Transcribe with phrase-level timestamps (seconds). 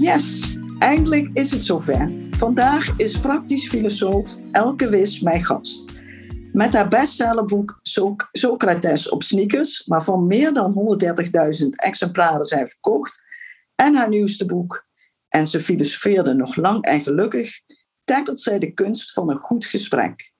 [0.00, 2.12] Yes, eindelijk is het zover.
[2.30, 6.02] Vandaag is praktisch filosoof Elke Wis mijn gast.
[6.52, 7.78] Met haar bestsellerboek
[8.32, 11.00] Socrates op sneakers, waarvan meer dan
[11.62, 13.24] 130.000 exemplaren zijn verkocht,
[13.74, 14.86] en haar nieuwste boek
[15.28, 17.60] En ze filosofeerde nog lang en gelukkig,
[18.04, 20.32] tackelt zij de kunst van een goed gesprek.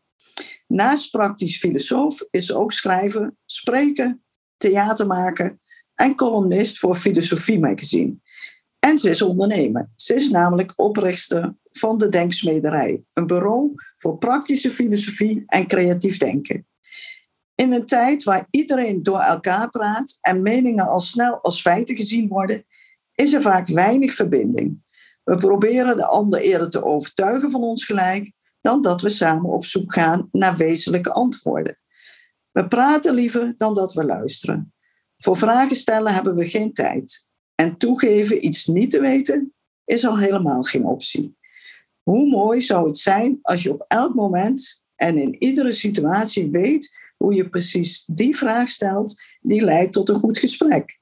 [0.66, 4.18] Naast praktisch filosoof is ze ook schrijver, spreker,
[4.56, 5.58] theatermaker
[5.94, 8.16] en columnist voor Filosofie Magazine.
[8.80, 9.90] En ze is ondernemer.
[9.96, 16.66] Ze is namelijk oprichter van de Denksmederij, een bureau voor praktische filosofie en creatief denken.
[17.54, 22.28] In een tijd waar iedereen door elkaar praat en meningen al snel als feiten gezien
[22.28, 22.64] worden,
[23.14, 24.82] is er vaak weinig verbinding.
[25.24, 29.64] We proberen de ander eerder te overtuigen van ons gelijk dan dat we samen op
[29.64, 31.78] zoek gaan naar wezenlijke antwoorden.
[32.50, 34.74] We praten liever dan dat we luisteren.
[35.16, 37.29] Voor vragen stellen hebben we geen tijd.
[37.60, 41.36] En toegeven iets niet te weten is al helemaal geen optie.
[42.02, 46.96] Hoe mooi zou het zijn als je op elk moment en in iedere situatie weet
[47.16, 51.00] hoe je precies die vraag stelt die leidt tot een goed gesprek.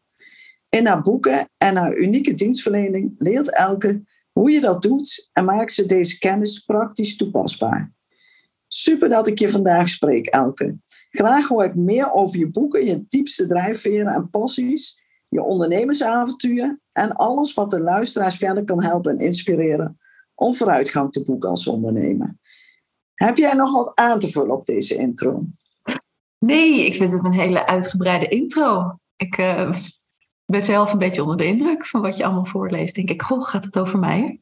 [0.68, 5.72] In haar boeken en haar unieke dienstverlening leert Elke hoe je dat doet en maakt
[5.72, 7.92] ze deze kennis praktisch toepasbaar.
[8.66, 10.78] Super dat ik je vandaag spreek, Elke.
[11.10, 17.12] Graag hoor ik meer over je boeken, je diepste drijfveren en passies je ondernemersavontuur en
[17.12, 19.98] alles wat de luisteraars verder kan helpen en inspireren
[20.34, 22.36] om vooruitgang te boeken als ondernemer.
[23.14, 25.44] Heb jij nog wat aan te vullen op deze intro?
[26.38, 28.98] Nee, ik vind het een hele uitgebreide intro.
[29.16, 29.72] Ik uh,
[30.46, 32.94] ben zelf een beetje onder de indruk van wat je allemaal voorleest.
[32.94, 34.40] Denk ik, goh, gaat het over mij?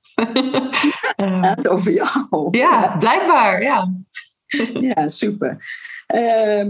[1.17, 2.57] uh, gaat over jou?
[2.59, 3.93] Ja, blijkbaar, ja.
[4.81, 5.65] ja, super.
[6.15, 6.67] Uh,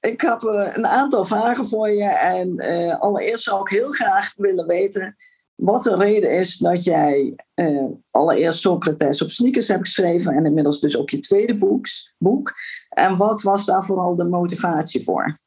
[0.00, 2.04] ik heb uh, een aantal vragen voor je.
[2.04, 5.16] En uh, allereerst zou ik heel graag willen weten
[5.56, 10.80] wat de reden is dat jij uh, allereerst Socrates op sneakers hebt geschreven en inmiddels
[10.80, 12.54] dus ook je tweede boeks, boek.
[12.88, 15.38] En wat was daar vooral de motivatie voor?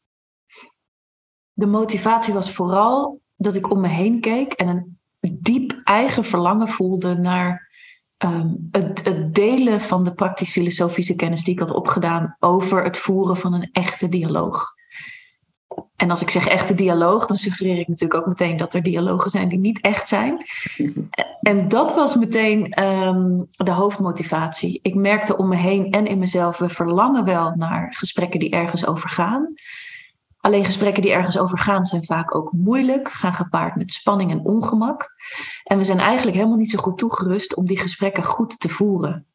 [1.54, 5.00] De motivatie was vooral dat ik om me heen keek en een
[5.42, 7.69] diep eigen verlangen voelde naar
[8.24, 13.38] um, het, het, delen van de praktisch-filosofische kennis die ik had opgedaan over het voeren
[13.38, 14.78] van een echte dialoog.
[15.96, 19.30] En als ik zeg echte dialoog, dan suggereer ik natuurlijk ook meteen dat er dialogen
[19.30, 20.38] zijn die niet echt zijn.
[21.40, 24.80] En dat was meteen um, de hoofdmotivatie.
[24.82, 28.88] Ik merkte om me heen en in mezelf, we verlangen wel naar gesprekken die ergens
[28.88, 29.48] over gaan.
[30.40, 34.46] Alleen gesprekken die ergens over gaan zijn vaak ook moeilijk, gaan gepaard met spanning en
[34.46, 35.10] ongemak.
[35.64, 39.28] En we zijn eigenlijk helemaal niet zo goed toegerust om die gesprekken goed te voeren.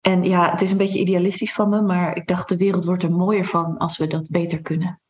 [0.00, 3.02] En ja, het is een beetje idealistisch van me, maar ik dacht de wereld wordt
[3.02, 5.00] er mooier van als we dat beter kunnen.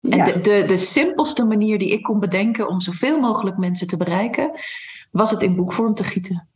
[0.00, 3.96] En de, de, de simpelste manier die ik kon bedenken om zoveel mogelijk mensen te
[3.96, 4.50] bereiken,
[5.10, 6.48] was het in boekvorm te gieten.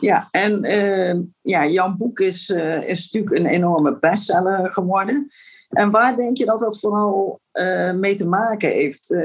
[0.00, 5.28] Ja, en uh, ja, jouw boek is, uh, is natuurlijk een enorme bestseller geworden.
[5.68, 9.16] En waar denk je dat dat vooral uh, mee te maken heeft?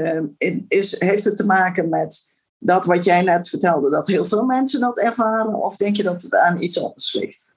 [0.68, 4.80] is, heeft het te maken met dat wat jij net vertelde, dat heel veel mensen
[4.80, 5.54] dat ervaren?
[5.54, 7.56] Of denk je dat het aan iets anders ligt?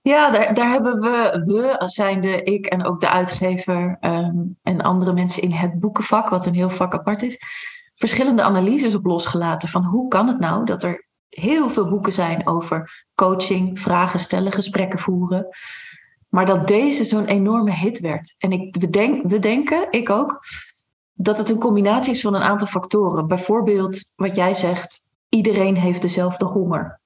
[0.00, 5.12] Ja, daar, daar hebben we, we zijnde ik en ook de uitgever um, en andere
[5.12, 7.38] mensen in het boekenvak, wat een heel vak apart is,
[7.94, 12.46] verschillende analyses op losgelaten van hoe kan het nou dat er heel veel boeken zijn
[12.46, 15.46] over coaching, vragen stellen, gesprekken voeren.
[16.28, 18.34] Maar dat deze zo'n enorme hit werd.
[18.38, 20.44] En ik, we, denk, we denken, ik ook,
[21.12, 23.26] dat het een combinatie is van een aantal factoren.
[23.26, 27.00] Bijvoorbeeld wat jij zegt, iedereen heeft dezelfde honger.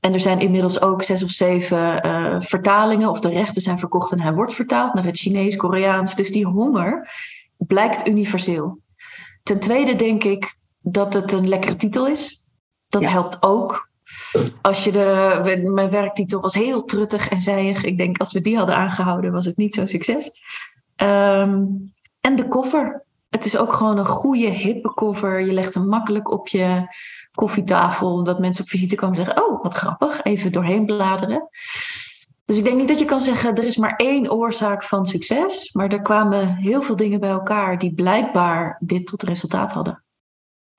[0.00, 4.12] En er zijn inmiddels ook zes of zeven uh, vertalingen, of de rechten zijn verkocht
[4.12, 6.14] en hij wordt vertaald naar het Chinees, Koreaans.
[6.14, 7.10] Dus die honger
[7.56, 8.78] blijkt universeel.
[9.42, 12.47] Ten tweede denk ik dat het een lekkere titel is.
[12.88, 13.88] Dat helpt ook.
[14.60, 17.84] Als je de, mijn werktitel was heel truttig en zijig.
[17.84, 20.42] Ik denk als we die hadden aangehouden was het niet zo'n succes.
[20.96, 23.06] Um, en de cover.
[23.28, 25.40] Het is ook gewoon een goede hippe cover.
[25.40, 26.96] Je legt hem makkelijk op je
[27.34, 28.24] koffietafel.
[28.24, 30.22] Dat mensen op visite komen zeggen: Oh, wat grappig.
[30.22, 31.48] Even doorheen bladeren.
[32.44, 35.72] Dus ik denk niet dat je kan zeggen: er is maar één oorzaak van succes.
[35.72, 40.02] Maar er kwamen heel veel dingen bij elkaar die blijkbaar dit tot resultaat hadden.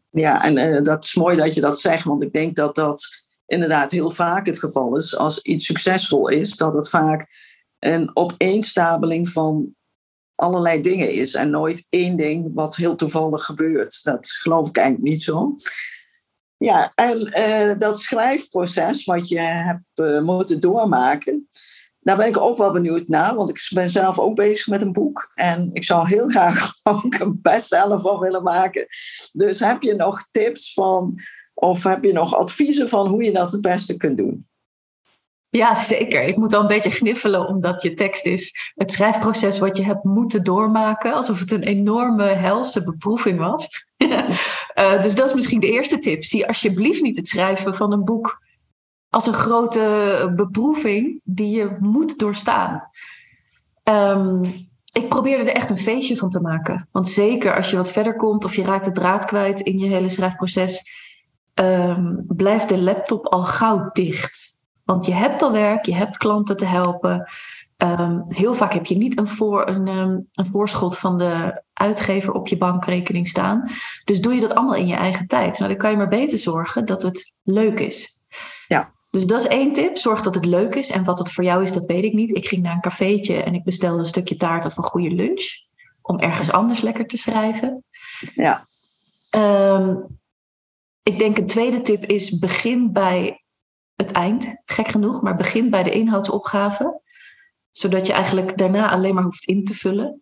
[0.09, 3.07] Ja, en uh, dat is mooi dat je dat zegt, want ik denk dat dat
[3.45, 5.17] inderdaad heel vaak het geval is.
[5.17, 7.27] Als iets succesvol is, dat het vaak
[7.79, 9.75] een opeenstapeling van
[10.35, 14.03] allerlei dingen is en nooit één ding wat heel toevallig gebeurt.
[14.03, 15.55] Dat geloof ik eigenlijk niet zo.
[16.57, 21.47] Ja, en uh, dat schrijfproces wat je hebt uh, moeten doormaken,
[21.99, 24.91] daar ben ik ook wel benieuwd naar, want ik ben zelf ook bezig met een
[24.91, 28.85] boek en ik zou heel graag ook een bestseller van willen maken.
[29.31, 31.19] Dus heb je nog tips van,
[31.53, 34.47] of heb je nog adviezen van hoe je dat het beste kunt doen?
[35.49, 36.23] Ja, zeker.
[36.23, 40.03] Ik moet al een beetje gniffelen omdat je tekst is het schrijfproces wat je hebt
[40.03, 43.85] moeten doormaken, alsof het een enorme helse beproeving was.
[43.97, 46.23] uh, dus dat is misschien de eerste tip.
[46.23, 48.47] Zie alsjeblieft niet het schrijven van een boek
[49.09, 52.89] als een grote beproeving die je moet doorstaan.
[53.83, 54.68] Um,
[55.03, 56.87] ik probeerde er echt een feestje van te maken.
[56.91, 59.89] Want zeker als je wat verder komt of je raakt de draad kwijt in je
[59.89, 60.83] hele schrijfproces,
[61.53, 64.63] um, blijft de laptop al gauw dicht.
[64.83, 67.29] Want je hebt al werk, je hebt klanten te helpen.
[67.77, 72.33] Um, heel vaak heb je niet een, voor, een, um, een voorschot van de uitgever
[72.33, 73.69] op je bankrekening staan.
[74.05, 75.59] Dus doe je dat allemaal in je eigen tijd.
[75.59, 78.18] Nou, dan kan je maar beter zorgen dat het leuk is.
[79.09, 79.97] Dus dat is één tip.
[79.97, 80.89] Zorg dat het leuk is.
[80.89, 82.35] En wat het voor jou is, dat weet ik niet.
[82.35, 85.67] Ik ging naar een cafeetje en ik bestelde een stukje taart of een goede lunch.
[86.01, 87.83] Om ergens anders lekker te schrijven.
[88.35, 88.67] Ja.
[89.35, 90.19] Um,
[91.03, 93.43] ik denk een tweede tip is begin bij
[93.95, 97.01] het eind, gek genoeg, maar begin bij de inhoudsopgave,
[97.71, 100.21] zodat je eigenlijk daarna alleen maar hoeft in te vullen.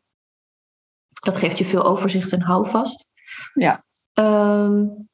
[1.09, 3.11] Dat geeft je veel overzicht en houvast.
[3.53, 3.85] Ja.
[4.13, 5.06] Um,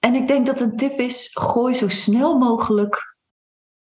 [0.00, 3.16] en ik denk dat een tip is: gooi zo snel mogelijk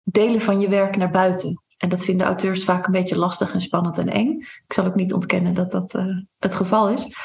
[0.02, 1.62] delen van je werk naar buiten.
[1.76, 4.30] En dat vinden auteurs vaak een beetje lastig en spannend en eng.
[4.40, 7.16] Ik zal ook niet ontkennen dat dat uh, het geval is.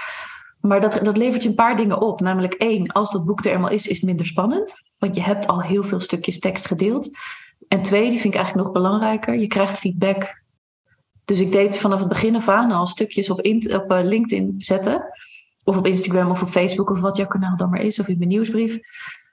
[0.62, 2.20] Maar dat, dat levert je een paar dingen op.
[2.20, 4.74] Namelijk één, als dat boek er eenmaal is, is het minder spannend.
[4.98, 7.10] Want je hebt al heel veel stukjes tekst gedeeld.
[7.68, 10.44] En twee, die vind ik eigenlijk nog belangrijker, je krijgt feedback.
[11.26, 13.38] Dus ik deed vanaf het begin af aan al stukjes op,
[13.74, 15.04] op uh, LinkedIn zetten.
[15.68, 18.00] Of op Instagram of op Facebook of wat jouw kanaal dan maar is.
[18.00, 18.80] Of in mijn nieuwsbrief.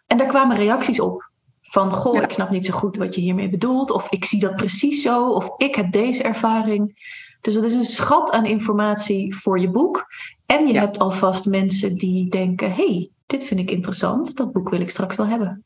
[0.06, 1.30] En daar kwamen reacties op.
[1.60, 3.90] Van, goh, ik snap niet zo goed wat je hiermee bedoelt.
[3.90, 5.30] Of ik zie dat precies zo.
[5.30, 6.98] Of ik heb deze ervaring.
[7.40, 10.06] Dus dat is een schat aan informatie voor je boek.
[10.46, 10.80] En je ja.
[10.80, 15.16] hebt alvast mensen die denken: hey, dit vind ik interessant, dat boek wil ik straks
[15.16, 15.64] wel hebben.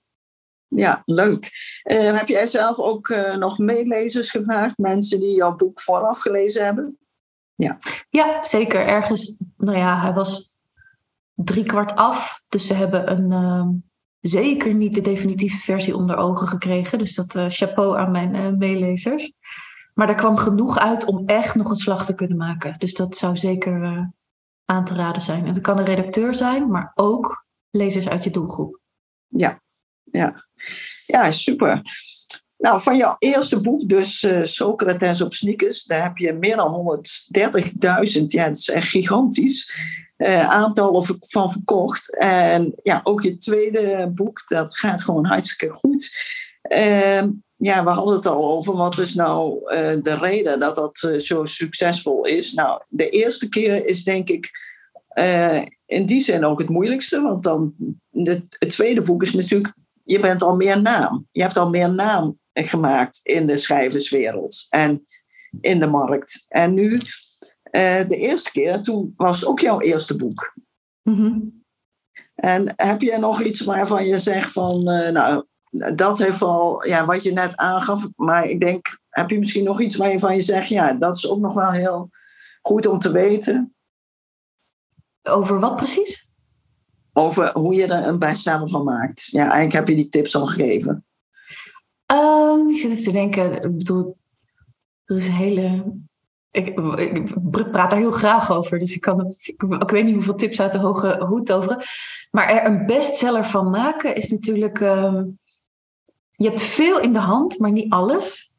[0.69, 1.51] Ja, leuk.
[1.85, 6.65] Uh, heb jij zelf ook uh, nog meelezers gevraagd, mensen die jouw boek vooraf gelezen
[6.65, 6.99] hebben?
[7.55, 7.79] Ja.
[8.11, 8.87] ja, zeker.
[8.87, 10.58] Ergens, nou ja, hij was
[11.45, 12.43] drie kwart af.
[12.49, 13.69] Dus ze hebben een, uh,
[14.21, 16.99] zeker niet de definitieve versie onder ogen gekregen.
[16.99, 19.35] Dus dat chapeau aan mijn meelezers.
[19.95, 22.79] Maar daar kwam genoeg uit om echt nog een slag te kunnen maken.
[22.79, 24.11] Dus dat zou zeker
[24.65, 25.47] aan te raden zijn.
[25.47, 28.81] En het kan een redacteur zijn, maar ook lezers uit je doelgroep.
[29.27, 29.61] Ja,
[30.05, 30.47] ja.
[31.07, 31.83] ja super.
[32.57, 37.01] Nou, van jouw eerste boek, dus uh, Socrates op sneakers, daar heb je meer dan
[37.01, 39.71] 130.000, ja, dat is echt gigantisch,
[40.19, 42.17] uh, aantallen van verkocht.
[42.19, 46.13] En ja, ook je tweede boek, dat gaat gewoon hartstikke goed.
[46.73, 47.23] Uh,
[47.57, 48.77] ja, we hadden het al over.
[48.77, 52.53] Wat is nou uh, de reden dat dat uh, zo succesvol is?
[52.53, 54.51] Nou, de eerste keer is denk ik
[55.87, 57.21] in die zin ook het moeilijkste.
[57.21, 57.75] Want dan
[58.11, 61.27] het, tweede boek is natuurlijk, je bent al meer naam.
[61.33, 65.07] Je hebt al meer naam gemaakt in de schrijverswereld en
[65.61, 66.45] in de markt.
[66.49, 67.01] En nu,
[67.71, 70.55] de eerste keer, toen was het ook jouw eerste boek.
[71.03, 71.65] Mm-hmm.
[72.35, 75.45] En heb je nog iets waarvan je zegt van, nou,
[75.95, 79.81] dat heeft wel, ja, wat je net aangaf, maar ik denk, heb je misschien nog
[79.81, 82.11] iets waarvan je zegt, ja, dat is ook nog wel heel
[82.61, 83.75] goed om te weten?
[85.23, 86.33] Over wat precies?
[87.13, 89.25] Over hoe je er een bestseller van maakt.
[89.25, 91.07] Ja, eigenlijk heb je die tips al gegeven.
[92.13, 94.19] Um, ik zit even te denken, ik bedoel,
[95.05, 95.97] er is een hele.
[96.51, 96.75] Ik,
[97.51, 99.35] praat daar heel graag over, dus ik, kan,
[99.79, 101.83] ik, weet niet hoeveel tips uit de hoge hoed toveren.
[102.31, 104.81] Maar er een bestseller van maken is natuurlijk.
[104.81, 105.39] Um,
[106.31, 108.57] je hebt veel in de hand, maar niet alles.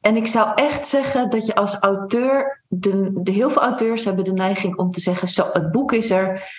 [0.00, 4.24] En ik zou echt zeggen dat je als auteur, de, de, heel veel auteurs hebben
[4.24, 6.52] de neiging om te zeggen: zo, het boek is er,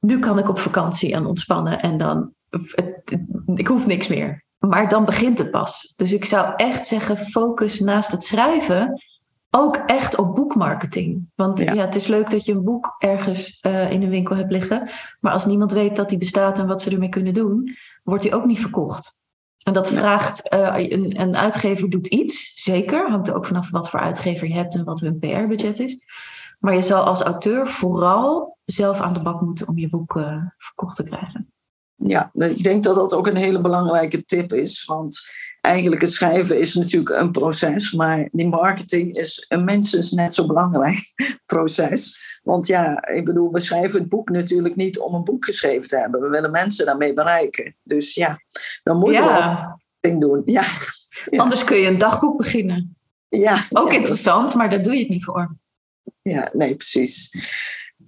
[0.00, 3.18] nu kan ik op vakantie en ontspannen en dan, het,
[3.54, 4.44] ik hoef niks meer.
[4.58, 5.94] Maar dan begint het pas.
[5.96, 9.02] Dus ik zou echt zeggen: focus naast het schrijven
[9.54, 11.30] ook echt op boekmarketing.
[11.34, 11.72] Want ja.
[11.72, 14.90] ja het is leuk dat je een boek ergens uh, in een winkel hebt liggen,
[15.20, 18.34] maar als niemand weet dat die bestaat en wat ze ermee kunnen doen, wordt die
[18.34, 19.20] ook niet verkocht.
[19.62, 23.10] En dat vraagt, uh, een, een, uitgever doet iets, zeker.
[23.10, 26.04] Hangt er ook vanaf wat voor uitgever je hebt en wat hun PR-budget is.
[26.58, 30.36] Maar je zal als auteur vooral zelf aan de bak moeten om je boek uh,
[30.58, 31.51] verkocht te krijgen.
[32.04, 34.84] Ja, ik denk dat dat ook een hele belangrijke tip is.
[34.84, 35.20] Want
[35.60, 40.46] eigenlijk het schrijven is natuurlijk een proces, maar die marketing is een minstens net zo
[40.46, 40.98] belangrijk
[41.46, 42.20] proces.
[42.42, 45.98] Want ja, ik bedoel, we schrijven het boek natuurlijk niet om een boek geschreven te
[45.98, 46.20] hebben.
[46.20, 47.76] We willen mensen daarmee bereiken.
[47.82, 48.38] Dus ja,
[48.82, 49.76] dan moeten ja.
[50.00, 50.42] we ding doen.
[50.44, 50.64] Ja.
[51.30, 52.96] Anders kun je een dagboek beginnen.
[53.28, 55.56] Ja, ook interessant, maar daar doe je het niet voor.
[56.22, 57.30] Ja, nee, precies.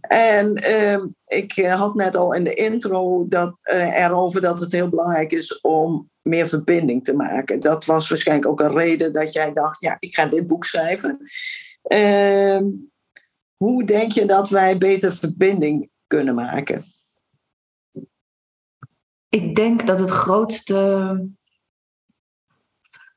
[0.09, 4.73] En ehm, ik eh, had net al in de intro dat, uh, erover dat het
[4.73, 7.61] heel belangrijk is om meer verbinding te maken.
[7.61, 11.19] Dat was waarschijnlijk ook een reden dat jij dacht, ja, ik ga dit boek schrijven.
[11.83, 12.65] Ehm,
[13.57, 16.83] hoe denk je dat wij beter verbinding kunnen maken?
[19.29, 20.75] Ik denk dat het grootste.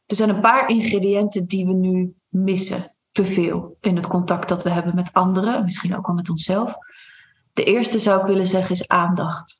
[0.06, 4.64] Er zijn een paar ingrediënten die we nu missen te veel in het contact dat
[4.64, 6.76] we hebben met anderen, misschien ook wel met onszelf.
[7.54, 9.56] De eerste zou ik willen zeggen is aandacht.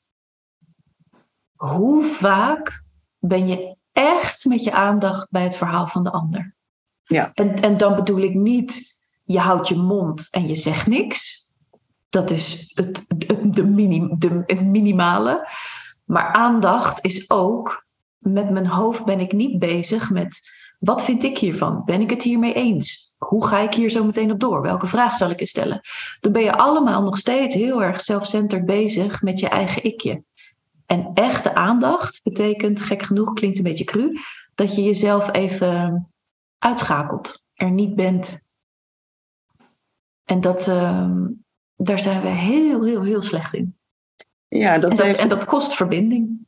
[1.54, 2.84] Hoe vaak
[3.18, 6.54] ben je echt met je aandacht bij het verhaal van de ander?
[7.04, 7.30] Ja.
[7.34, 11.52] En, en dan bedoel ik niet, je houdt je mond en je zegt niks.
[12.08, 15.48] Dat is het, het, de minim, de, het minimale.
[16.04, 17.86] Maar aandacht is ook,
[18.18, 21.82] met mijn hoofd ben ik niet bezig met wat vind ik hiervan?
[21.84, 23.07] Ben ik het hiermee eens?
[23.18, 24.62] Hoe ga ik hier zo meteen op door?
[24.62, 25.80] Welke vraag zal ik je stellen?
[26.20, 30.22] Dan ben je allemaal nog steeds heel erg zelfcentered bezig met je eigen ikje.
[30.86, 34.18] En echte aandacht betekent, gek genoeg, klinkt een beetje cru,
[34.54, 36.08] dat je jezelf even
[36.58, 38.40] uitschakelt, er niet bent.
[40.24, 41.10] En dat, uh,
[41.76, 43.76] daar zijn we heel, heel, heel slecht in.
[44.48, 45.18] Ja, dat en, dat, heeft...
[45.18, 46.46] en dat kost verbinding.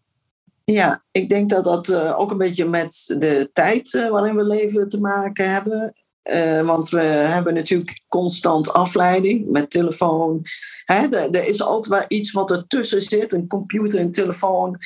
[0.65, 4.45] Ja, ik denk dat dat uh, ook een beetje met de tijd uh, waarin we
[4.45, 5.95] leven te maken hebben.
[6.25, 10.43] Uh, want we hebben natuurlijk constant afleiding met telefoon.
[10.85, 14.79] Er, is altijd wel iets wat ertussen zit, een computer, een telefoon.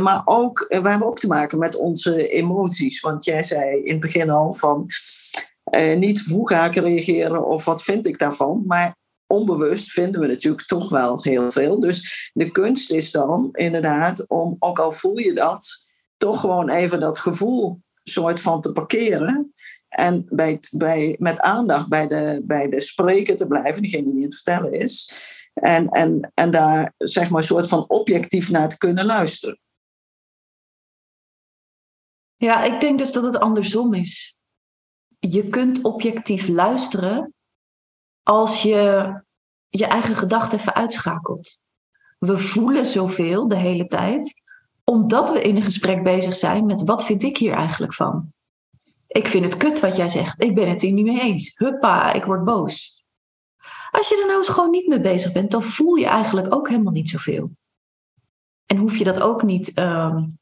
[0.00, 3.00] maar ook, we hebben ook te maken met onze emoties.
[3.00, 4.86] Want jij zei in het begin al van
[5.96, 10.66] niet hoe ga ik reageren of wat vind ik daarvan, maar onbewust vinden we natuurlijk
[10.66, 11.80] toch wel heel veel.
[11.80, 17.00] Dus de kunst is dan inderdaad om, ook al voel je dat, toch gewoon even
[17.00, 19.53] dat gevoel soort van te parkeren.
[19.94, 24.34] En bij, bij, met aandacht bij de, bij de spreker te blijven, diegene die het
[24.34, 25.12] vertellen is.
[25.54, 29.58] En, en, en daar zeg maar een soort van objectief naar te kunnen luisteren.
[32.36, 34.40] Ja, ik denk dus dat het andersom is.
[35.18, 37.34] Je kunt objectief luisteren
[38.22, 39.12] als je
[39.68, 41.64] je eigen gedachten even uitschakelt.
[42.18, 44.42] We voelen zoveel de hele tijd,
[44.84, 48.33] omdat we in een gesprek bezig zijn met wat vind ik hier eigenlijk van?
[49.14, 51.58] Ik vind het kut wat jij zegt, ik ben het hier niet mee eens.
[51.58, 53.04] Huppa, ik word boos.
[53.90, 56.68] Als je er nou eens gewoon niet mee bezig bent, dan voel je eigenlijk ook
[56.68, 57.50] helemaal niet zoveel.
[58.66, 60.38] En hoef je dat ook niet um,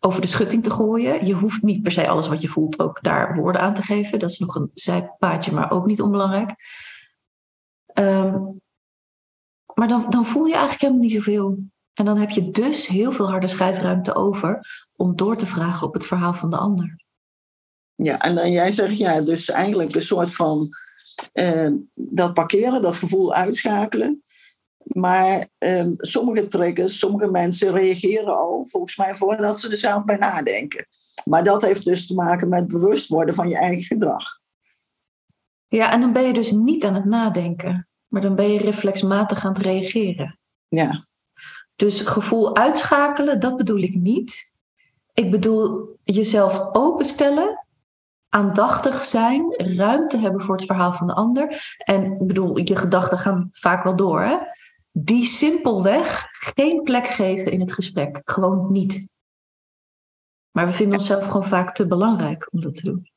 [0.00, 1.26] over de schutting te gooien.
[1.26, 4.18] Je hoeft niet per se alles wat je voelt ook daar woorden aan te geven.
[4.18, 6.54] Dat is nog een zijpaadje, maar ook niet onbelangrijk.
[7.94, 8.60] Um,
[9.74, 11.58] maar dan, dan voel je eigenlijk helemaal niet zoveel.
[11.92, 14.66] En dan heb je dus heel veel harde schrijfruimte over
[14.96, 17.03] om door te vragen op het verhaal van de ander.
[17.94, 20.68] Ja, en dan jij zegt ja, dus eigenlijk een soort van
[21.34, 24.22] uh, dat parkeren, dat gevoel uitschakelen.
[24.84, 30.16] Maar uh, sommige triggers, sommige mensen reageren al volgens mij voordat ze er zelf bij
[30.16, 30.86] nadenken.
[31.24, 34.40] Maar dat heeft dus te maken met bewust worden van je eigen gedrag.
[35.68, 37.88] Ja, en dan ben je dus niet aan het nadenken.
[38.08, 40.38] Maar dan ben je reflexmatig aan het reageren.
[40.68, 41.06] Ja.
[41.76, 44.52] Dus gevoel uitschakelen, dat bedoel ik niet.
[45.12, 47.63] Ik bedoel jezelf openstellen,
[48.34, 51.74] aandachtig zijn, ruimte hebben voor het verhaal van de ander.
[51.78, 54.20] En ik bedoel, je gedachten gaan vaak wel door.
[54.20, 54.36] Hè?
[54.92, 58.22] Die simpelweg geen plek geven in het gesprek.
[58.24, 59.06] Gewoon niet.
[60.50, 63.10] Maar we vinden onszelf gewoon vaak te belangrijk om dat te doen.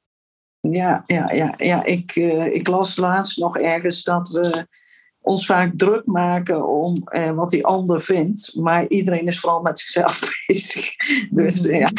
[0.59, 1.83] Ja, ja, ja, ja.
[1.83, 4.67] Ik, uh, ik las laatst nog ergens dat we
[5.21, 8.55] ons vaak druk maken om eh, wat die ander vindt.
[8.55, 10.95] Maar iedereen is vooral met zichzelf bezig.
[11.29, 11.79] Dus mm-hmm.
[11.79, 11.89] ja,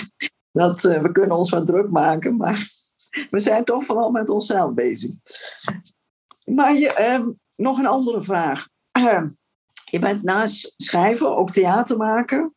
[0.53, 2.87] dat, uh, we kunnen ons wat druk maken, maar
[3.31, 5.11] we zijn toch vooral met onszelf bezig.
[6.45, 8.69] Maar je, uh, nog een andere vraag.
[8.93, 9.29] Ehm,
[9.85, 12.53] je bent naast schrijven ook theatermaker,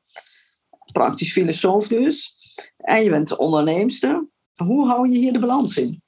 [0.91, 2.35] praktisch filosoof dus.
[2.77, 4.27] En je bent onderneemster.
[4.63, 6.01] Hoe hou je hier de balans in?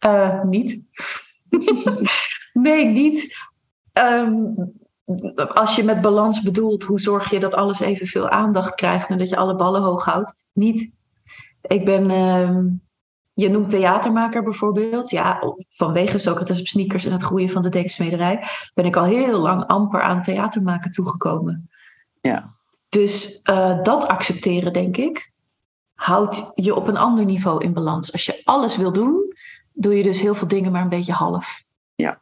[0.00, 0.82] Uh, niet.
[2.52, 3.36] nee, niet.
[3.92, 4.54] Um,
[5.36, 9.28] als je met balans bedoelt, hoe zorg je dat alles evenveel aandacht krijgt en dat
[9.28, 10.44] je alle ballen hoog houdt?
[10.52, 10.90] Niet.
[11.66, 12.82] Ik ben, um,
[13.34, 15.10] Je noemt theatermaker bijvoorbeeld.
[15.10, 19.38] Ja, vanwege Socrates op sneakers en het groeien van de denksmederij ben ik al heel
[19.38, 21.70] lang amper aan theatermaken toegekomen.
[22.20, 22.54] Ja.
[22.88, 25.32] Dus uh, dat accepteren, denk ik,
[25.94, 28.12] houdt je op een ander niveau in balans.
[28.12, 29.34] Als je alles wil doen,
[29.72, 31.62] doe je dus heel veel dingen maar een beetje half.
[31.94, 32.18] Ja.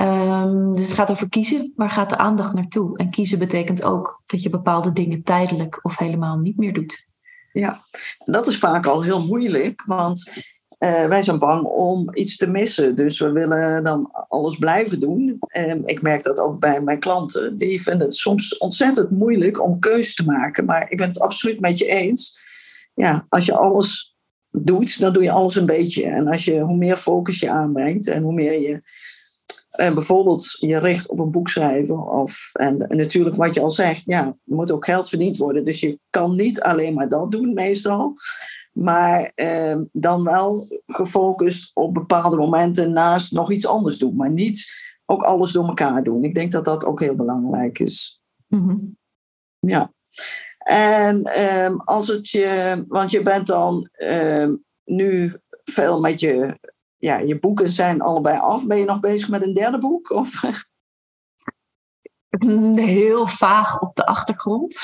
[0.00, 1.72] Um, dus het gaat over kiezen.
[1.76, 2.96] Waar gaat de aandacht naartoe?
[2.98, 7.12] En kiezen betekent ook dat je bepaalde dingen tijdelijk of helemaal niet meer doet.
[7.60, 7.76] Ja,
[8.18, 10.30] dat is vaak al heel moeilijk, want
[10.78, 12.96] uh, wij zijn bang om iets te missen.
[12.96, 15.38] Dus we willen dan alles blijven doen.
[15.84, 17.56] Ik merk dat ook bij mijn klanten.
[17.56, 20.64] Die vinden het soms ontzettend moeilijk om keuzes te maken.
[20.64, 22.38] Maar ik ben het absoluut met je eens.
[22.94, 24.16] Ja, als je alles
[24.50, 26.04] doet, dan doe je alles een beetje.
[26.04, 28.82] En als je, hoe meer focus je aanbrengt en hoe meer je
[29.80, 32.08] uh, bijvoorbeeld je richt op een boek schrijven.
[32.08, 35.64] Of, en, en, natuurlijk wat je al zegt, ja, er moet ook geld verdiend worden.
[35.64, 38.12] Dus je kan niet alleen maar dat doen meestal.
[38.72, 44.16] Maar uh, dan wel gefocust op bepaalde momenten naast nog iets anders doen.
[44.16, 44.66] Maar niet
[45.06, 46.24] ook alles door elkaar doen.
[46.24, 48.22] Ik denk dat dat ook heel belangrijk is.
[48.48, 48.96] Mm-hmm.
[49.58, 49.92] Ja.
[50.64, 56.58] En um, als het je, want je bent dan um, nu veel met je,
[57.04, 58.66] ja, je boeken zijn allebei af.
[58.66, 60.10] Ben je nog bezig met een derde boek?
[60.10, 60.42] Of?
[62.76, 64.82] Heel vaag op de achtergrond.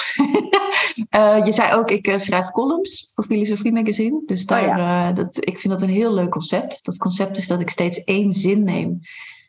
[1.10, 4.22] uh, je zei ook, ik uh, schrijf columns voor Filosofie Magazine.
[4.26, 5.08] Dus daar, oh ja.
[5.08, 6.84] uh, dat, ik vind dat een heel leuk concept.
[6.84, 9.00] Dat concept is dat ik steeds één zin neem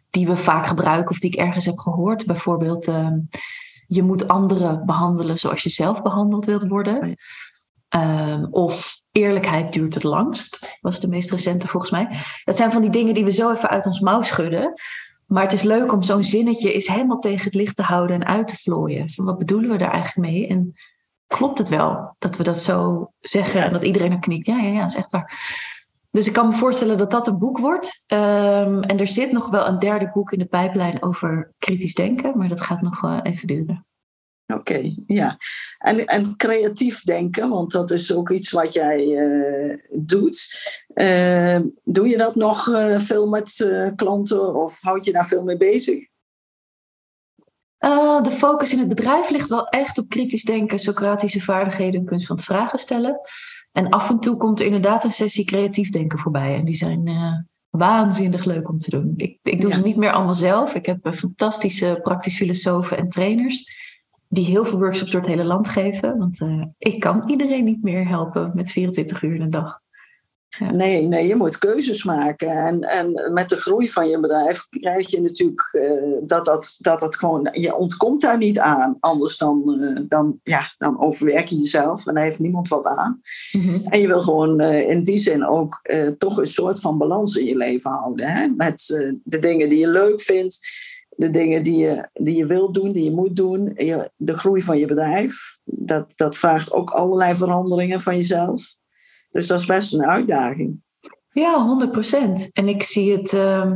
[0.10, 2.26] die we vaak gebruiken of die ik ergens heb gehoord.
[2.26, 3.20] Bijvoorbeeld ehm,
[3.88, 7.18] je moet anderen behandelen zoals je zelf behandeld wilt worden.
[7.96, 12.08] Um, of eerlijkheid duurt het langst, was de meest recente volgens mij.
[12.44, 14.74] Dat zijn van die dingen die we zo even uit ons mouw schudden.
[15.26, 18.26] Maar het is leuk om zo'n zinnetje eens helemaal tegen het licht te houden en
[18.28, 19.10] uit te vlooien.
[19.10, 20.48] Van wat bedoelen we daar eigenlijk mee?
[20.48, 20.74] En
[21.28, 24.46] klopt het wel dat we dat zo zeggen en dat iedereen er knikt?
[24.46, 25.40] Ja, ja, ja, dat is echt waar.
[26.12, 28.04] Dus ik kan me voorstellen dat dat een boek wordt.
[28.08, 32.38] Um, en er zit nog wel een derde boek in de pijplijn over kritisch denken,
[32.38, 33.86] maar dat gaat nog even duren.
[34.54, 35.38] Oké, okay, ja.
[35.78, 40.50] En, en creatief denken, want dat is ook iets wat jij uh, doet.
[40.96, 45.58] Uh, doe je dat nog uh, veel met klanten of houd je daar veel mee
[45.58, 46.10] bezig?
[48.22, 52.28] de focus in het bedrijf ligt wel echt op kritisch denken, Socratische vaardigheden en kunst
[52.28, 53.20] van het vragen stellen.
[53.72, 56.56] En af en toe komt er inderdaad een sessie creatief denken voorbij.
[56.56, 57.10] En die zijn
[57.70, 59.14] waanzinnig leuk om te doen.
[59.16, 59.76] Ik, ik doe ja.
[59.76, 60.76] ze niet meer allemaal zelf.
[60.76, 63.66] Ik heb fantastische praktisch filosofen en trainers
[64.32, 66.18] die heel veel workshops door het hele land geven.
[66.18, 69.80] Want uh, ik kan iedereen niet meer helpen met 24 uur in een dag.
[70.48, 70.72] Ja.
[70.72, 72.50] Nee, nee, je moet keuzes maken.
[72.50, 77.00] En, en met de groei van je bedrijf krijg je natuurlijk uh, dat, dat, dat
[77.00, 78.98] dat gewoon, je ontkomt daar niet aan.
[79.00, 83.22] Anders dan, uh, dan, ja, dan overwerk je jezelf en daar heeft niemand wat aan.
[83.52, 83.86] Mm-hmm.
[83.86, 87.46] En je wil gewoon uh, in die zin ook toch een soort van balans in
[87.46, 88.28] je leven houden.
[88.28, 88.48] Hè?
[88.48, 88.86] Met
[89.24, 90.60] de dingen die je leuk vindt
[91.22, 93.74] de dingen die je, die je wilt doen, die je moet doen.
[94.16, 98.76] De groei van je bedrijf, dat, dat vraagt ook allerlei veranderingen van jezelf.
[99.30, 100.82] Dus dat is best een uitdaging.
[101.30, 102.52] Ja, 100%.
[102.54, 103.72] En ik zie het uh,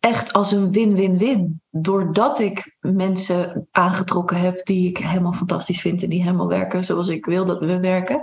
[0.00, 1.62] echt als een win-win-win.
[1.70, 7.08] Doordat ik mensen aangetrokken heb die ik helemaal fantastisch vind en die helemaal werken zoals
[7.08, 8.22] ik wil dat we werken,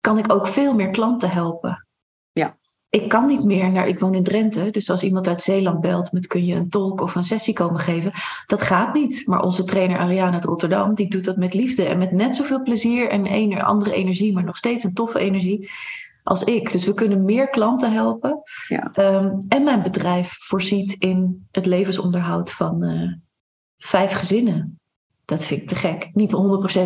[0.00, 1.86] kan ik ook veel meer klanten helpen.
[2.94, 6.12] Ik kan niet meer naar, ik woon in Drenthe, dus als iemand uit Zeeland belt
[6.12, 8.12] met kun je een tolk of een sessie komen geven,
[8.46, 9.26] dat gaat niet.
[9.26, 12.62] Maar onze trainer Ariane uit Rotterdam, die doet dat met liefde en met net zoveel
[12.62, 15.70] plezier en een andere energie, maar nog steeds een toffe energie
[16.22, 16.72] als ik.
[16.72, 18.42] Dus we kunnen meer klanten helpen.
[18.68, 18.92] Ja.
[18.96, 23.12] Um, en mijn bedrijf voorziet in het levensonderhoud van uh,
[23.76, 24.80] vijf gezinnen.
[25.24, 26.10] Dat vind ik te gek.
[26.12, 26.36] Niet 100%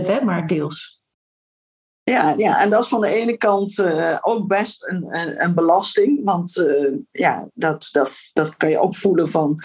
[0.02, 0.97] hè, maar deels.
[2.08, 5.54] Ja, ja, en dat is van de ene kant uh, ook best een, een, een
[5.54, 6.20] belasting.
[6.24, 9.58] Want uh, ja, dat, dat, dat kan je ook voelen van,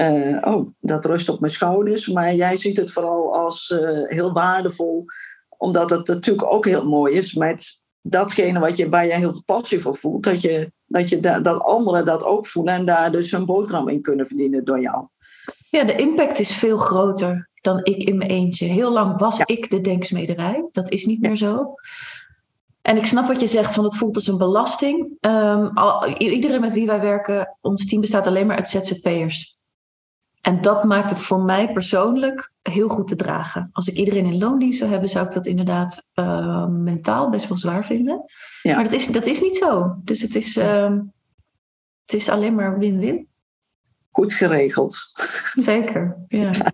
[0.00, 2.06] uh, oh, dat rust op mijn schouders.
[2.06, 5.04] Maar jij ziet het vooral als heel waardevol.
[5.56, 9.44] Omdat het natuurlijk ook heel mooi is met datgene wat je, waar je heel veel
[9.44, 10.24] passie voor voelt.
[10.24, 13.88] Dat, je, dat, je da, dat anderen dat ook voelen en daar dus hun boterham
[13.88, 15.06] in kunnen verdienen door jou.
[15.70, 18.66] Ja, de impact is veel groter dan ik in mijn eentje.
[18.66, 19.46] Heel lang was ja.
[19.46, 20.68] ik de denksmederij.
[20.72, 21.74] Dat is niet meer zo.
[22.82, 25.16] En ik snap wat je zegt, van het voelt als een belasting.
[25.20, 29.58] Um, al, iedereen met wie wij werken, ons team bestaat alleen maar uit ZZP'ers.
[30.40, 33.70] En dat maakt het voor mij persoonlijk heel goed te dragen.
[33.72, 37.56] Als ik iedereen in loondienst zou hebben, zou ik dat inderdaad uh, mentaal best wel
[37.56, 38.24] zwaar vinden.
[38.62, 38.74] Ja.
[38.74, 39.96] Maar dat is, dat is niet zo.
[40.04, 40.96] Dus het is, uh,
[42.02, 43.28] het is alleen maar win-win.
[44.10, 45.10] Goed geregeld.
[45.70, 46.50] Zeker, ja.
[46.52, 46.72] ja.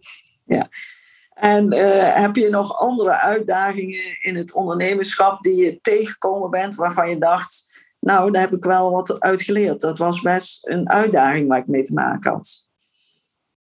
[1.35, 7.09] En uh, heb je nog andere uitdagingen in het ondernemerschap die je tegengekomen bent, waarvan
[7.09, 9.81] je dacht, Nou, daar heb ik wel wat uit geleerd.
[9.81, 12.69] Dat was best een uitdaging waar ik mee te maken had.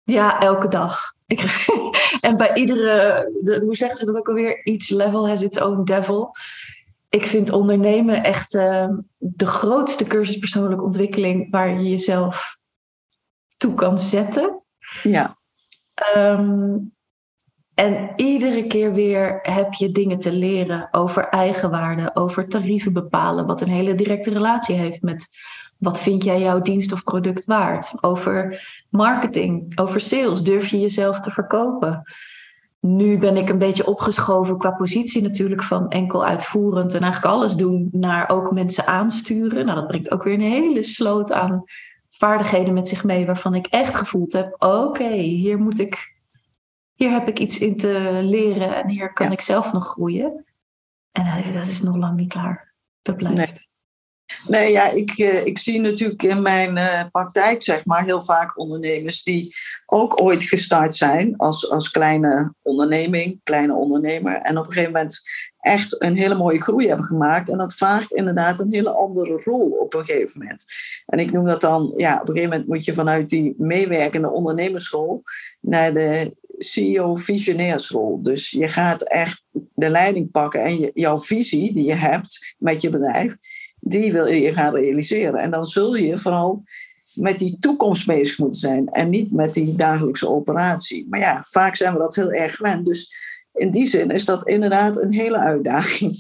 [0.03, 1.15] Ja, elke dag.
[2.21, 4.63] en bij iedere, hoe zeggen ze dat ook alweer?
[4.63, 6.37] Each level has its own devil.
[7.09, 12.59] Ik vind ondernemen echt uh, de grootste cursus persoonlijke ontwikkeling waar je jezelf
[13.57, 14.63] toe kan zetten.
[15.03, 15.36] Ja.
[16.17, 16.95] Um,
[17.75, 23.61] en iedere keer weer heb je dingen te leren over eigenwaarde, over tarieven bepalen, wat
[23.61, 25.29] een hele directe relatie heeft met
[25.79, 27.93] wat vind jij jouw dienst of product waard?
[28.01, 32.03] Over marketing, over sales, durf je jezelf te verkopen?
[32.81, 37.55] Nu ben ik een beetje opgeschoven qua positie natuurlijk van enkel uitvoerend en eigenlijk alles
[37.55, 39.67] doen naar ook mensen aansturen.
[39.67, 41.65] Nou, dat brengt ook weer een hele sloot aan
[42.17, 46.15] vaardigheden met zich mee waarvan ik echt gevoeld heb, oké, hier moet ik
[46.97, 50.45] hier heb ik iets in te leren en hier kan ik zelf nog groeien.
[51.13, 52.75] En dat is nog lang niet klaar.
[53.03, 53.37] Dat blijft.
[53.37, 53.66] Nee.
[54.49, 58.59] Nee, ja, ik, eh, ik zie natuurlijk in mijn uh, praktijk, zeg maar, heel vaak
[58.59, 59.55] ondernemers die
[59.87, 64.41] ook ooit gestart zijn als, als kleine onderneming, kleine ondernemer.
[64.41, 65.21] En op een gegeven moment
[65.59, 67.49] echt een hele mooie groei hebben gemaakt.
[67.49, 70.65] En dat vraagt inderdaad een hele andere rol op een gegeven moment.
[71.07, 74.31] En ik noem dat dan, ja, op een gegeven moment moet je vanuit die meewerkende
[74.31, 75.23] ondernemersrol
[75.61, 78.23] naar de CEO-visionairsrol.
[78.23, 82.81] Dus je gaat echt de leiding pakken en je, jouw visie die je hebt met
[82.81, 83.37] je bedrijf,
[83.89, 85.41] die wil je gaan realiseren.
[85.41, 86.63] En dan zul je vooral
[87.15, 91.07] met die toekomst bezig moeten zijn en niet met die dagelijkse operatie.
[91.09, 92.87] Maar ja, vaak zijn we dat heel erg gewend.
[92.87, 93.15] Dus
[93.53, 96.13] in die zin is dat inderdaad een hele uitdaging.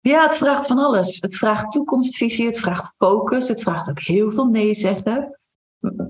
[0.00, 1.20] Ja, het vraagt van alles.
[1.20, 5.40] Het vraagt toekomstvisie, het vraagt focus, het vraagt ook heel veel nee zeggen.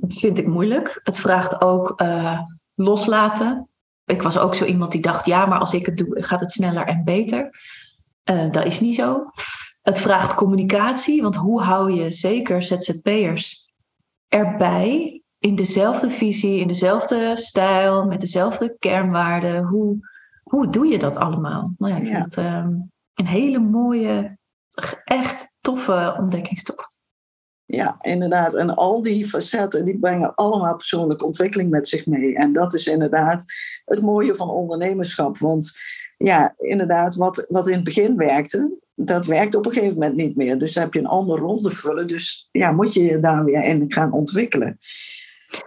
[0.08, 1.00] Vind ik moeilijk.
[1.02, 2.40] Het vraagt ook uh,
[2.74, 3.68] loslaten.
[4.04, 6.52] Ik was ook zo iemand die dacht, ja, maar als ik het doe, gaat het
[6.52, 7.50] sneller en beter.
[8.30, 9.24] Uh, dat is niet zo.
[9.80, 13.72] Het vraagt communicatie, want hoe hou je zeker ZZP'ers
[14.28, 19.64] erbij in dezelfde visie, in dezelfde stijl, met dezelfde kernwaarden?
[19.64, 20.08] Hoe,
[20.42, 21.74] hoe doe je dat allemaal?
[21.78, 24.38] Nou ja, ik vind het um, een hele mooie,
[25.04, 27.00] echt toffe ontdekkingstocht.
[27.64, 28.54] Ja, inderdaad.
[28.54, 32.36] En al die facetten die brengen allemaal persoonlijke ontwikkeling met zich mee.
[32.36, 33.44] En dat is inderdaad
[33.84, 35.38] het mooie van ondernemerschap.
[35.38, 35.72] Want
[36.16, 40.36] ja, inderdaad, wat, wat in het begin werkte, dat werkt op een gegeven moment niet
[40.36, 40.58] meer.
[40.58, 42.06] Dus dan heb je een andere rol te vullen.
[42.06, 44.78] Dus ja, moet je je daar weer in gaan ontwikkelen.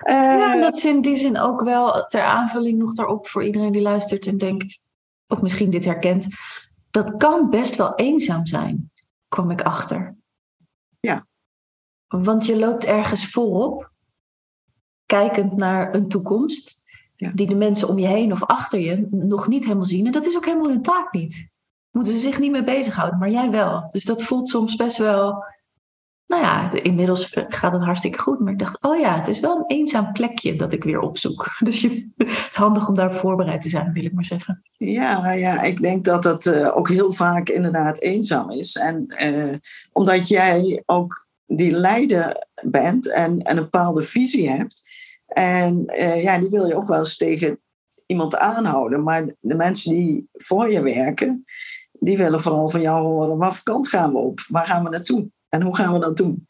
[0.05, 3.81] ja, dat is in die zin ook wel ter aanvulling nog daarop voor iedereen die
[3.81, 4.83] luistert en denkt,
[5.27, 6.27] of misschien dit herkent.
[6.91, 8.91] Dat kan best wel eenzaam zijn,
[9.27, 10.15] kwam ik achter.
[10.99, 11.27] Ja.
[12.07, 13.91] Want je loopt ergens voorop,
[15.05, 16.83] kijkend naar een toekomst,
[17.15, 17.31] ja.
[17.35, 20.05] die de mensen om je heen of achter je nog niet helemaal zien.
[20.05, 21.51] En dat is ook helemaal hun taak niet.
[21.93, 23.85] Moeten ze zich niet mee bezighouden, maar jij wel.
[23.89, 25.43] Dus dat voelt soms best wel.
[26.27, 28.39] Nou ja, inmiddels gaat het hartstikke goed.
[28.39, 31.47] Maar ik dacht, oh ja, het is wel een eenzaam plekje dat ik weer opzoek.
[31.63, 34.63] Dus je, het is handig om daar voorbereid te zijn, wil ik maar zeggen.
[34.77, 38.75] Ja, ja ik denk dat dat uh, ook heel vaak inderdaad eenzaam is.
[38.75, 39.55] En uh,
[39.91, 44.81] omdat jij ook die leider bent en, en een bepaalde visie hebt.
[45.25, 45.83] En
[46.21, 47.59] ja, die wil je ook wel eens tegen
[48.05, 49.03] iemand aanhouden.
[49.03, 51.43] Maar de mensen die voor je werken,
[52.03, 54.39] die willen vooral van jou horen: waar kant gaan we op?
[54.49, 55.29] Waar gaan we naartoe?
[55.49, 56.47] En hoe gaan we dat doen?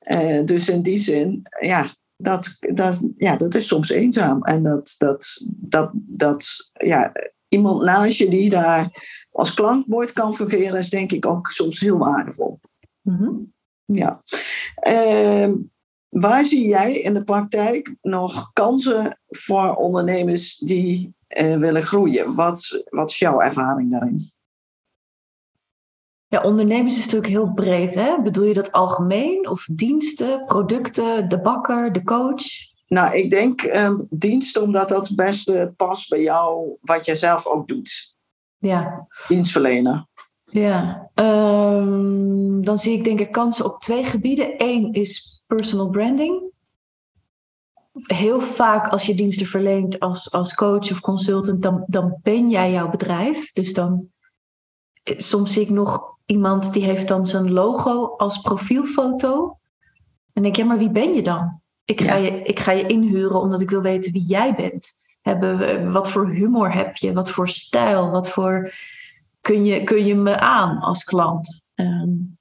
[0.00, 1.86] Uh, dus in die zin, ja
[2.18, 4.42] dat, dat, ja, dat is soms eenzaam.
[4.42, 7.12] En dat, dat, dat, dat ja,
[7.48, 8.90] iemand naast je die daar
[9.30, 12.60] als klankwoord kan fungeren, is denk ik ook soms heel waardevol.
[13.02, 13.52] Mm-hmm.
[13.84, 14.22] Ja.
[14.88, 15.52] Uh,
[16.08, 22.34] waar zie jij in de praktijk nog kansen voor ondernemers die uh, willen groeien?
[22.34, 24.30] Wat, wat is jouw ervaring daarin?
[26.28, 27.94] Ja, ondernemers is natuurlijk heel breed.
[27.94, 28.22] Hè?
[28.22, 29.48] Bedoel je dat algemeen?
[29.48, 32.42] Of diensten, producten, de bakker, de coach?
[32.86, 37.46] Nou, ik denk uh, diensten, omdat dat het beste past bij jou, wat jij zelf
[37.46, 38.16] ook doet.
[38.58, 39.06] Ja.
[39.28, 40.06] Dienstverlener.
[40.44, 44.54] Ja, um, dan zie ik denk ik kansen op twee gebieden.
[44.56, 46.42] Eén is personal branding.
[47.92, 52.72] Heel vaak als je diensten verleent als, als coach of consultant, dan, dan ben jij
[52.72, 53.52] jouw bedrijf.
[53.52, 54.10] Dus dan,
[55.04, 59.58] soms zie ik nog iemand die heeft dan zijn logo als profielfoto.
[60.32, 61.60] En denk ik, ja, maar wie ben je dan?
[61.84, 64.92] Ik ga, je, ik ga je inhuren omdat ik wil weten wie jij bent.
[65.20, 67.12] Hebben, wat voor humor heb je?
[67.12, 68.10] Wat voor stijl?
[68.10, 68.72] Wat voor
[69.40, 71.70] kun je, kun je me aan als klant?
[71.74, 72.38] Um,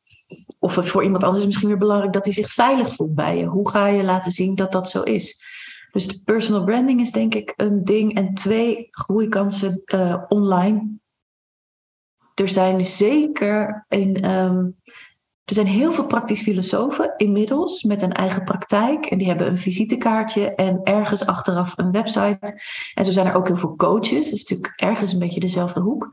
[0.60, 3.46] of voor iemand anders is misschien weer belangrijk dat hij zich veilig voelt bij je.
[3.46, 5.44] Hoe ga je laten zien dat dat zo is?
[5.92, 8.16] Dus de personal branding is denk ik een ding.
[8.16, 11.00] En twee groeikansen uh, online.
[12.40, 14.76] Er zijn zeker in, um,
[15.44, 19.06] Er zijn heel veel praktisch filosofen inmiddels met een eigen praktijk.
[19.06, 22.62] En die hebben een visitekaartje en ergens achteraf een website.
[22.94, 24.26] En zo zijn er ook heel veel coaches.
[24.26, 26.10] Dat is natuurlijk ergens een beetje dezelfde hoek.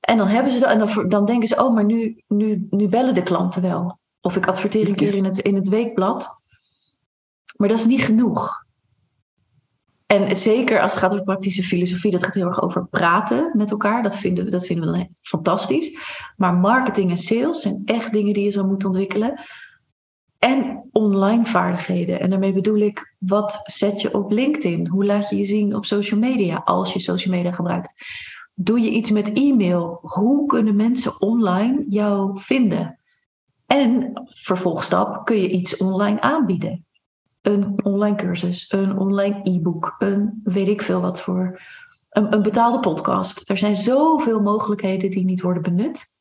[0.00, 2.88] En dan hebben ze dat, en dan, dan denken ze, oh, maar nu, nu, nu
[2.88, 3.98] bellen de klanten wel.
[4.20, 6.28] Of ik adverteer een keer in het, in het weekblad.
[7.56, 8.63] Maar dat is niet genoeg.
[10.06, 13.70] En zeker als het gaat over praktische filosofie, dat gaat heel erg over praten met
[13.70, 14.02] elkaar.
[14.02, 15.98] Dat vinden we, dat vinden we dan fantastisch.
[16.36, 19.40] Maar marketing en sales zijn echt dingen die je zou moeten ontwikkelen.
[20.38, 22.20] En online vaardigheden.
[22.20, 24.88] En daarmee bedoel ik, wat zet je op LinkedIn?
[24.88, 27.94] Hoe laat je je zien op social media als je social media gebruikt?
[28.54, 29.98] Doe je iets met e-mail?
[30.02, 32.98] Hoe kunnen mensen online jou vinden?
[33.66, 36.84] En vervolgstap kun je iets online aanbieden
[37.44, 41.60] een online cursus, een online e-book, een weet ik veel wat voor,
[42.10, 43.50] een, een betaalde podcast.
[43.50, 46.12] Er zijn zoveel mogelijkheden die niet worden benut.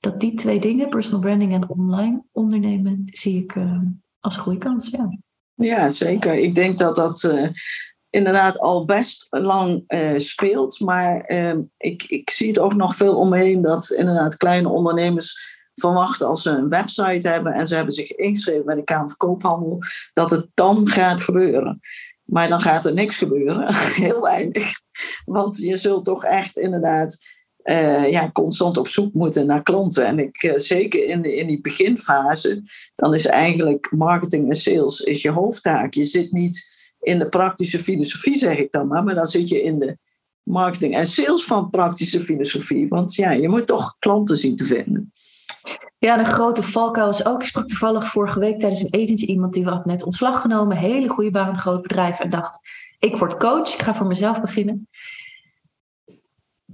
[0.00, 3.78] Dat die twee dingen, personal branding en online ondernemen, zie ik uh,
[4.20, 4.88] als groeikans.
[4.88, 5.18] Ja.
[5.54, 6.34] ja, zeker.
[6.34, 7.48] Ik denk dat dat uh,
[8.10, 10.80] inderdaad al best lang uh, speelt.
[10.80, 16.26] Maar ehm, ik, ik zie het ook nog veel omheen dat inderdaad kleine ondernemers verwachten
[16.26, 19.78] als ze een website hebben en ze hebben zich ingeschreven bij de Kamer van Koophandel,
[20.12, 21.80] dat het dan gaat gebeuren.
[22.24, 24.80] Maar dan gaat er niks gebeuren, heel weinig.
[25.24, 27.18] Want je zult toch echt inderdaad
[27.64, 30.06] uh, ja, constant op zoek moeten naar klanten.
[30.06, 32.62] En ik, uh, zeker in, in die beginfase,
[32.94, 35.94] dan is eigenlijk marketing en sales is je hoofdtaak.
[35.94, 39.62] Je zit niet in de praktische filosofie, zeg ik dan maar, maar dan zit je
[39.62, 39.98] in de
[40.42, 42.88] marketing en sales van praktische filosofie.
[42.88, 45.10] Want ja, je moet toch klanten zien te vinden.
[45.98, 47.40] Ja, een grote valkuil is ook.
[47.40, 50.76] Ik sprak toevallig vorige week tijdens een etentje iemand die had net ontslag genomen.
[50.76, 52.20] Hele goede baan, groot bedrijf.
[52.20, 52.60] En dacht,
[52.98, 54.88] ik word coach, ik ga voor mezelf beginnen.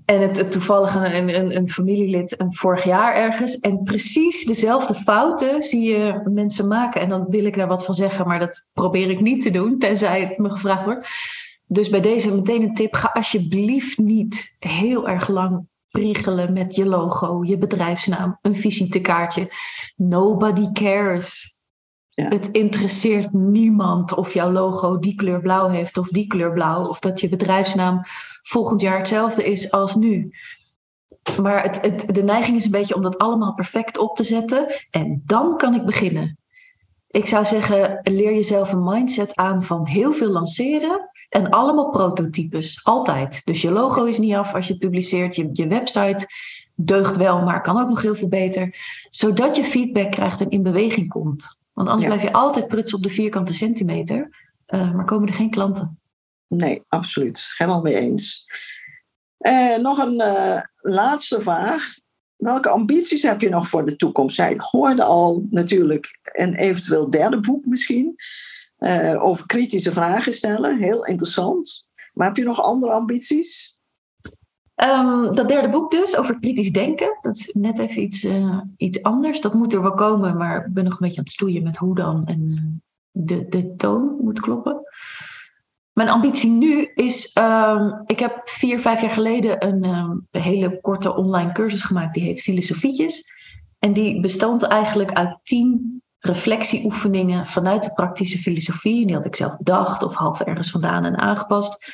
[0.04, 3.58] En het, het toevallig een, een, een, familielid een vorig jaar ergens.
[3.58, 7.00] En precies dezelfde fouten zie je mensen maken.
[7.00, 9.78] En dan wil ik daar wat van zeggen, maar dat probeer ik niet te doen,
[9.78, 11.08] tenzij het me gevraagd wordt.
[11.68, 16.86] Dus bij deze meteen een tip: ga alsjeblieft niet heel erg lang priegelen met je
[16.86, 19.52] logo, je bedrijfsnaam, een visitekaartje.
[19.96, 21.56] Nobody cares.
[22.10, 22.28] Ja.
[22.28, 26.86] Het interesseert niemand of jouw logo die kleur blauw heeft of die kleur blauw.
[26.86, 28.00] Of dat je bedrijfsnaam
[28.42, 30.30] volgend jaar hetzelfde is als nu.
[31.40, 34.86] Maar het, het, de neiging is een beetje om dat allemaal perfect op te zetten.
[34.90, 36.38] En dan kan ik beginnen.
[37.06, 41.10] Ik zou zeggen, leer jezelf een mindset aan van heel veel lanceren.
[41.28, 43.44] En allemaal prototypes, altijd.
[43.44, 45.34] Dus je logo is niet af als je het publiceert.
[45.34, 46.26] Je, je website
[46.74, 48.76] deugt wel, maar kan ook nog heel veel beter.
[49.10, 51.46] Zodat je feedback krijgt en in beweging komt.
[51.72, 54.46] Want anders blijf je altijd prutsen op de vierkante centimeter.
[54.68, 56.00] Uh, maar komen er geen klanten.
[56.46, 57.54] Nee, absoluut.
[57.56, 58.46] Helemaal mee eens.
[59.38, 61.96] Uh, nog een uh, laatste vraag.
[62.36, 64.40] Welke ambities heb je nog voor de toekomst?
[64.40, 68.14] ik hoorde al natuurlijk een eventueel derde boek misschien.
[68.78, 70.78] Uh, over kritische vragen stellen.
[70.78, 71.88] Heel interessant.
[72.14, 73.78] Maar heb je nog andere ambities?
[74.84, 77.18] Um, dat derde boek dus, over kritisch denken.
[77.20, 79.40] Dat is net even iets, uh, iets anders.
[79.40, 81.76] Dat moet er wel komen, maar ik ben nog een beetje aan het stoeien met
[81.76, 82.22] hoe dan.
[82.22, 82.60] En uh,
[83.10, 84.80] de, de toon moet kloppen.
[85.92, 91.16] Mijn ambitie nu is, um, ik heb vier, vijf jaar geleden een, um, hele korte
[91.16, 92.14] online cursus gemaakt.
[92.14, 93.24] Die heet Filosofietjes.
[93.78, 99.06] En die bestond eigenlijk uit tien reflectieoefeningen vanuit de praktische filosofie.
[99.06, 101.92] Die had ik zelf bedacht of half ergens vandaan en aangepast.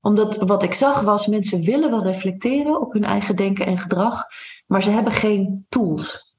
[0.00, 4.24] Omdat wat ik zag was, mensen willen wel reflecteren op hun eigen denken en gedrag,
[4.66, 6.36] maar ze hebben geen tools.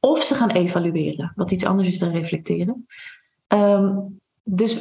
[0.00, 2.86] Of ze gaan evalueren, wat iets anders is dan reflecteren.
[3.48, 4.80] Um, dus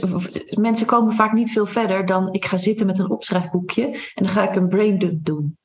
[0.50, 4.30] mensen komen vaak niet veel verder dan ik ga zitten met een opschrijfboekje en dan
[4.30, 5.58] ga ik een braindump doen.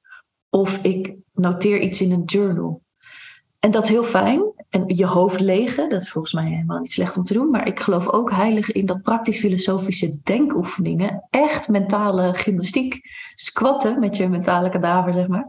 [0.49, 2.83] Of ik noteer iets in een journal.
[3.59, 4.43] En dat is heel fijn.
[4.71, 7.51] En je hoofd legen, dat is volgens mij helemaal niet slecht om te doen.
[7.51, 13.01] Maar ik geloof ook heilig in dat praktisch-filosofische denkoefeningen, echt mentale gymnastiek,
[13.35, 15.47] squatten met je mentale kadaver, zeg maar,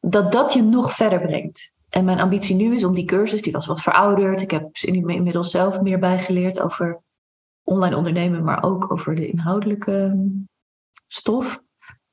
[0.00, 1.72] dat dat je nog verder brengt.
[1.88, 4.40] En mijn ambitie nu is om die cursus, die was wat verouderd.
[4.40, 7.02] Ik heb inmiddels zelf meer bijgeleerd over
[7.64, 10.48] online ondernemen, maar ook over de inhoudelijke mm,
[11.06, 11.62] stof.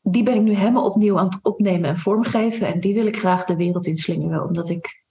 [0.01, 2.67] Die ben ik nu helemaal opnieuw aan het opnemen en vormgeven.
[2.67, 5.04] En die wil ik graag de wereld inslingeren, omdat ik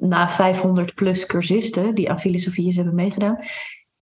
[0.00, 3.38] na 500 plus cursisten die aan filosofieën hebben meegedaan,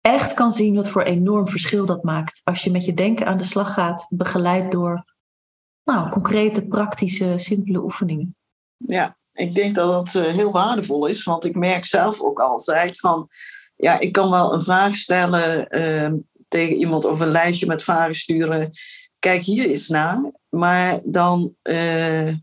[0.01, 2.41] echt kan zien wat voor enorm verschil dat maakt.
[2.45, 5.05] Als je met je denken aan de slag gaat, begeleid door
[5.85, 8.37] nou, concrete, praktische, simpele oefeningen.
[8.77, 12.99] Ja, ik denk dat dat eh, heel waardevol is, want ik merk zelf ook altijd
[13.01, 13.29] van,
[13.77, 16.13] ja, ik kan wel een vraag stellen uh,
[16.49, 18.71] tegen iemand of een lijstje met vragen sturen.
[19.19, 21.55] Kijk hier eens naar, maar dan.
[21.63, 22.35] Uh,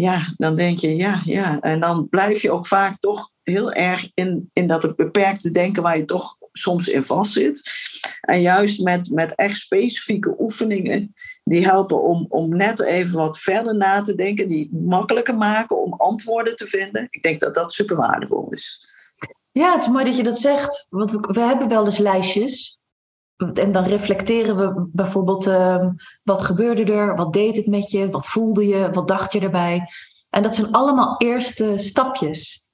[0.00, 1.60] ja, dan denk je ja, ja.
[1.60, 5.96] En dan blijf je ook vaak toch heel erg in, in dat beperkte denken waar
[5.96, 7.62] je toch soms in vastzit.
[8.20, 13.76] En juist met, met echt specifieke oefeningen die helpen om, om net even wat verder
[13.76, 17.06] na te denken, die het makkelijker maken om antwoorden te vinden.
[17.10, 18.92] Ik denk dat dat super waardevol is.
[19.52, 20.86] Ja, het is mooi dat je dat zegt.
[20.90, 22.78] Want we, we hebben wel eens lijstjes.
[23.52, 25.86] En dan reflecteren we bijvoorbeeld uh,
[26.22, 29.88] wat gebeurde er, wat deed het met je, wat voelde je, wat dacht je erbij.
[30.30, 32.68] En dat zijn allemaal eerste stapjes.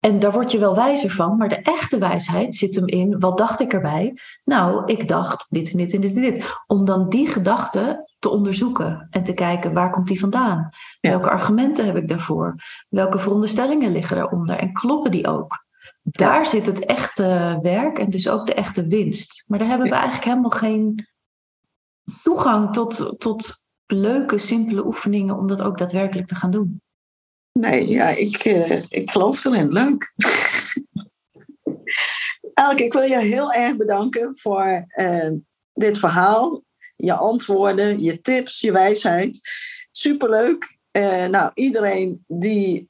[0.00, 3.38] En daar word je wel wijzer van, maar de echte wijsheid zit hem in, wat
[3.38, 4.18] dacht ik erbij?
[4.44, 6.54] Nou, ik dacht dit en dit en dit en dit.
[6.66, 10.68] Om dan die gedachte te onderzoeken en te kijken, waar komt die vandaan?
[11.00, 12.54] Welke argumenten heb ik daarvoor?
[12.88, 14.56] Welke veronderstellingen liggen daaronder?
[14.58, 15.65] En kloppen die ook?
[16.10, 19.44] Daar zit het echte werk en dus ook de echte winst.
[19.46, 21.08] Maar daar hebben we eigenlijk helemaal geen
[22.22, 26.80] toegang tot, tot leuke, simpele oefeningen om dat ook daadwerkelijk te gaan doen.
[27.52, 29.72] Nee, ja, ik, uh, ik geloof erin.
[29.72, 30.12] Leuk.
[32.54, 35.30] Elke, ik wil je heel erg bedanken voor uh,
[35.72, 36.64] dit verhaal,
[36.96, 39.40] je antwoorden, je tips, je wijsheid.
[39.90, 40.78] Superleuk.
[40.92, 42.86] Uh, nou, iedereen die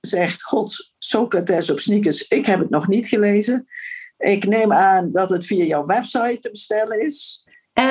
[0.00, 3.66] zegt, God, Socrates op sneakers, ik heb het nog niet gelezen.
[4.16, 7.46] Ik neem aan dat het via jouw website te bestellen is.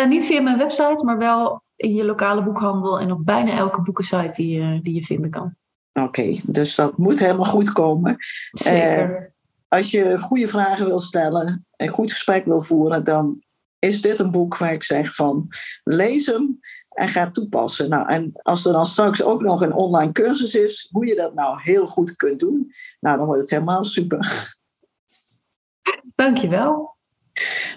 [0.07, 4.31] niet via mijn website, maar wel in je lokale boekhandel en op bijna elke boekensite
[4.33, 5.55] die, die je vinden kan.
[5.93, 8.15] Oké, dus dat moet helemaal goed komen.
[8.51, 9.09] Zeker.
[9.09, 9.25] Uh,
[9.67, 13.43] als je goede vragen wil stellen en goed gesprek wil voeren, dan
[13.79, 15.47] is dit een boek waar ik zeg van
[15.83, 16.59] lees hem
[16.97, 17.89] en ga toepassen.
[17.89, 21.33] Nou, en als er dan straks ook nog een online cursus is, hoe je dat
[21.33, 24.55] nou heel goed kunt doen, nou, dan wordt het helemaal super.
[26.15, 26.95] Dankjewel.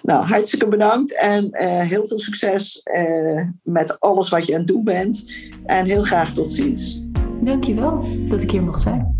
[0.03, 4.69] Nou, hartstikke bedankt en uh, heel veel succes uh, met alles wat je aan het
[4.69, 5.33] doen bent.
[5.65, 7.03] En heel graag tot ziens.
[7.41, 9.20] Dankjewel dat ik hier mocht zijn.